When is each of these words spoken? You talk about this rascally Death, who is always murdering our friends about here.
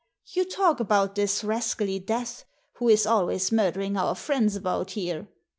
You 0.31 0.45
talk 0.45 0.79
about 0.79 1.13
this 1.13 1.43
rascally 1.43 1.99
Death, 1.99 2.43
who 2.77 2.89
is 2.89 3.05
always 3.05 3.51
murdering 3.51 3.97
our 3.97 4.15
friends 4.15 4.55
about 4.55 4.89
here. 4.97 5.27